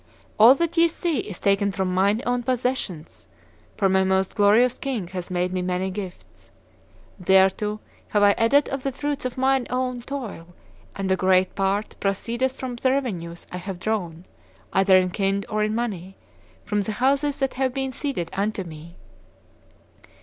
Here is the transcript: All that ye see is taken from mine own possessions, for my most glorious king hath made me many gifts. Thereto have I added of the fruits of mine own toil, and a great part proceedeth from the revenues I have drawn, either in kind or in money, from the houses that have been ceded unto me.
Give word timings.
All 0.39 0.55
that 0.55 0.77
ye 0.77 0.87
see 0.87 1.19
is 1.19 1.37
taken 1.37 1.71
from 1.71 1.93
mine 1.93 2.23
own 2.25 2.41
possessions, 2.41 3.27
for 3.77 3.87
my 3.87 4.03
most 4.03 4.33
glorious 4.33 4.79
king 4.79 5.05
hath 5.09 5.29
made 5.29 5.53
me 5.53 5.61
many 5.61 5.91
gifts. 5.91 6.49
Thereto 7.23 7.79
have 8.07 8.23
I 8.23 8.31
added 8.31 8.67
of 8.69 8.81
the 8.81 8.91
fruits 8.91 9.25
of 9.25 9.37
mine 9.37 9.67
own 9.69 10.01
toil, 10.01 10.47
and 10.95 11.11
a 11.11 11.15
great 11.15 11.53
part 11.53 11.95
proceedeth 11.99 12.53
from 12.57 12.77
the 12.77 12.89
revenues 12.91 13.45
I 13.51 13.57
have 13.57 13.79
drawn, 13.79 14.25
either 14.73 14.97
in 14.97 15.11
kind 15.11 15.45
or 15.47 15.63
in 15.63 15.75
money, 15.75 16.17
from 16.65 16.81
the 16.81 16.93
houses 16.93 17.37
that 17.37 17.53
have 17.53 17.71
been 17.71 17.91
ceded 17.93 18.31
unto 18.33 18.63
me. 18.63 18.95